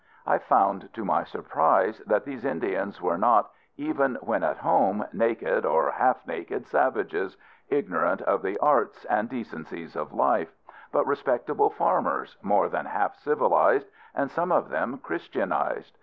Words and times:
I 0.25 0.39
found 0.39 0.91
to 0.93 1.05
my 1.05 1.23
surprise 1.23 1.99
that 2.07 2.25
these 2.25 2.43
Indians 2.43 3.03
were 3.03 3.19
not, 3.19 3.51
even 3.77 4.15
when 4.21 4.41
at 4.41 4.57
home, 4.57 5.05
naked 5.13 5.63
or 5.63 5.91
half 5.91 6.25
naked 6.25 6.65
savages, 6.65 7.37
ignorant 7.69 8.19
of 8.23 8.41
the 8.41 8.57
arts 8.57 9.05
and 9.05 9.29
decencies 9.29 9.95
of 9.95 10.11
life; 10.11 10.51
but 10.91 11.05
respectable 11.05 11.69
farmers, 11.69 12.35
more 12.41 12.67
than 12.67 12.87
half 12.87 13.13
civilized, 13.17 13.85
and 14.15 14.31
some 14.31 14.51
of 14.51 14.69
them 14.69 14.97
Christianized. 14.97 15.99